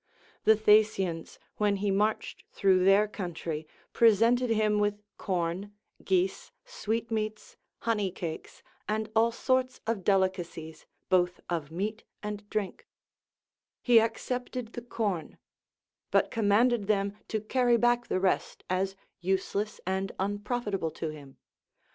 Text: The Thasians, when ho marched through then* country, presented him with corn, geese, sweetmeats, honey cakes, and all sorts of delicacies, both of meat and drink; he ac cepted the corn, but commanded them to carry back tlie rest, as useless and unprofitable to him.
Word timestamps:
The 0.45 0.55
Thasians, 0.55 1.37
when 1.57 1.77
ho 1.77 1.91
marched 1.91 2.43
through 2.53 2.83
then* 2.85 3.09
country, 3.09 3.67
presented 3.93 4.49
him 4.49 4.79
with 4.79 5.03
corn, 5.19 5.73
geese, 6.03 6.51
sweetmeats, 6.65 7.55
honey 7.81 8.09
cakes, 8.09 8.63
and 8.89 9.11
all 9.15 9.31
sorts 9.31 9.79
of 9.85 10.03
delicacies, 10.03 10.87
both 11.09 11.39
of 11.51 11.69
meat 11.69 12.03
and 12.23 12.49
drink; 12.49 12.87
he 13.79 13.99
ac 13.99 14.13
cepted 14.15 14.71
the 14.73 14.81
corn, 14.81 15.37
but 16.09 16.31
commanded 16.31 16.87
them 16.87 17.15
to 17.27 17.39
carry 17.39 17.77
back 17.77 18.07
tlie 18.07 18.19
rest, 18.23 18.63
as 18.71 18.95
useless 19.19 19.79
and 19.85 20.13
unprofitable 20.17 20.89
to 20.89 21.09
him. 21.09 21.37